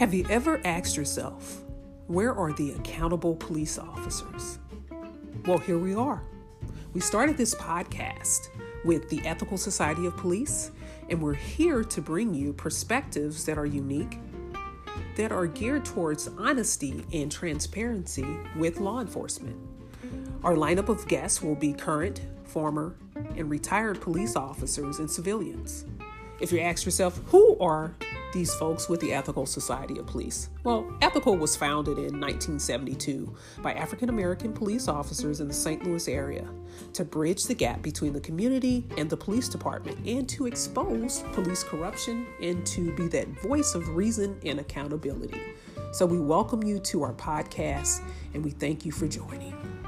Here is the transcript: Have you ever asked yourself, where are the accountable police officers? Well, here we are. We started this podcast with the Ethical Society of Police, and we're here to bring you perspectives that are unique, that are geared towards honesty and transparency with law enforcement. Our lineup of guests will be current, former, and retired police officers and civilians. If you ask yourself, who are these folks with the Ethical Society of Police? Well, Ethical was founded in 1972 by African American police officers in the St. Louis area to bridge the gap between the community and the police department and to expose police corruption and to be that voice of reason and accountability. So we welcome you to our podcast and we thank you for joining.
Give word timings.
Have 0.00 0.14
you 0.14 0.24
ever 0.30 0.62
asked 0.64 0.96
yourself, 0.96 1.60
where 2.06 2.34
are 2.34 2.54
the 2.54 2.72
accountable 2.72 3.36
police 3.36 3.78
officers? 3.78 4.58
Well, 5.44 5.58
here 5.58 5.76
we 5.76 5.94
are. 5.94 6.22
We 6.94 7.02
started 7.02 7.36
this 7.36 7.54
podcast 7.54 8.48
with 8.82 9.10
the 9.10 9.20
Ethical 9.26 9.58
Society 9.58 10.06
of 10.06 10.16
Police, 10.16 10.70
and 11.10 11.20
we're 11.20 11.34
here 11.34 11.84
to 11.84 12.00
bring 12.00 12.32
you 12.32 12.54
perspectives 12.54 13.44
that 13.44 13.58
are 13.58 13.66
unique, 13.66 14.18
that 15.16 15.32
are 15.32 15.46
geared 15.46 15.84
towards 15.84 16.28
honesty 16.28 17.04
and 17.12 17.30
transparency 17.30 18.24
with 18.56 18.80
law 18.80 19.02
enforcement. 19.02 19.58
Our 20.42 20.54
lineup 20.54 20.88
of 20.88 21.06
guests 21.08 21.42
will 21.42 21.56
be 21.56 21.74
current, 21.74 22.22
former, 22.44 22.96
and 23.36 23.50
retired 23.50 24.00
police 24.00 24.34
officers 24.34 24.98
and 24.98 25.10
civilians. 25.10 25.84
If 26.40 26.52
you 26.52 26.60
ask 26.60 26.86
yourself, 26.86 27.20
who 27.26 27.58
are 27.58 27.94
these 28.32 28.54
folks 28.54 28.88
with 28.88 29.00
the 29.00 29.12
Ethical 29.12 29.46
Society 29.46 29.98
of 29.98 30.06
Police? 30.06 30.50
Well, 30.64 30.90
Ethical 31.02 31.36
was 31.36 31.56
founded 31.56 31.98
in 31.98 32.20
1972 32.20 33.34
by 33.62 33.74
African 33.74 34.08
American 34.08 34.52
police 34.52 34.88
officers 34.88 35.40
in 35.40 35.48
the 35.48 35.54
St. 35.54 35.84
Louis 35.84 36.08
area 36.08 36.48
to 36.92 37.04
bridge 37.04 37.44
the 37.44 37.54
gap 37.54 37.82
between 37.82 38.12
the 38.12 38.20
community 38.20 38.86
and 38.96 39.08
the 39.08 39.16
police 39.16 39.48
department 39.48 39.98
and 40.06 40.28
to 40.28 40.46
expose 40.46 41.22
police 41.32 41.62
corruption 41.62 42.26
and 42.40 42.64
to 42.66 42.92
be 42.92 43.08
that 43.08 43.28
voice 43.40 43.74
of 43.74 43.88
reason 43.88 44.38
and 44.44 44.60
accountability. 44.60 45.40
So 45.92 46.06
we 46.06 46.18
welcome 46.18 46.62
you 46.62 46.78
to 46.78 47.02
our 47.02 47.14
podcast 47.14 48.02
and 48.34 48.44
we 48.44 48.50
thank 48.50 48.84
you 48.84 48.92
for 48.92 49.08
joining. 49.08 49.79